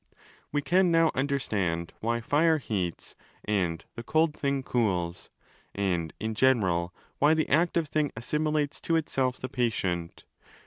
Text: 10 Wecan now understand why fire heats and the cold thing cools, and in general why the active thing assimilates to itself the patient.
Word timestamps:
10 0.51 0.51
Wecan 0.51 0.89
now 0.91 1.11
understand 1.13 1.93
why 1.99 2.19
fire 2.19 2.57
heats 2.57 3.13
and 3.45 3.85
the 3.93 4.01
cold 4.01 4.33
thing 4.35 4.63
cools, 4.63 5.29
and 5.75 6.11
in 6.19 6.33
general 6.33 6.91
why 7.19 7.35
the 7.35 7.47
active 7.47 7.87
thing 7.87 8.11
assimilates 8.17 8.81
to 8.81 8.95
itself 8.95 9.37
the 9.37 9.47
patient. 9.47 10.23